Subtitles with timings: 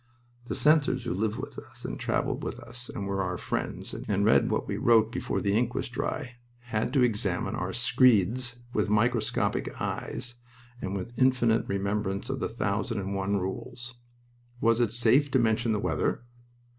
[0.45, 4.25] The censors who lived with us and traveled with us and were our friends, and
[4.25, 6.37] read what we wrote before the ink was dry,
[6.73, 10.37] had to examine our screeds with microscopic eyes
[10.81, 13.93] and with infinite remembrance of the thousand and one rules.
[14.59, 16.23] Was it safe to mention the weather?